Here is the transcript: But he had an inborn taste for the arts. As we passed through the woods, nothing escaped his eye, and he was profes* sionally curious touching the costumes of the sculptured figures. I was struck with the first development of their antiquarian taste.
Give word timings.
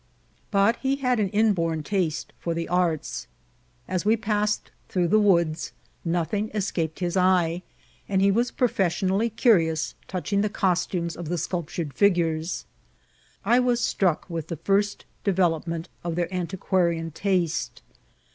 But 0.49 0.77
he 0.77 0.95
had 0.95 1.19
an 1.19 1.29
inborn 1.29 1.83
taste 1.83 2.33
for 2.39 2.55
the 2.55 2.67
arts. 2.67 3.27
As 3.87 4.03
we 4.03 4.17
passed 4.17 4.71
through 4.89 5.09
the 5.09 5.19
woods, 5.19 5.73
nothing 6.03 6.49
escaped 6.55 7.01
his 7.01 7.15
eye, 7.15 7.61
and 8.09 8.19
he 8.19 8.31
was 8.31 8.51
profes* 8.51 8.97
sionally 8.99 9.31
curious 9.35 9.93
touching 10.07 10.41
the 10.41 10.49
costumes 10.49 11.15
of 11.15 11.29
the 11.29 11.37
sculptured 11.37 11.93
figures. 11.93 12.65
I 13.45 13.59
was 13.59 13.79
struck 13.79 14.27
with 14.27 14.47
the 14.47 14.57
first 14.57 15.05
development 15.23 15.87
of 16.03 16.15
their 16.15 16.33
antiquarian 16.33 17.11
taste. 17.11 17.83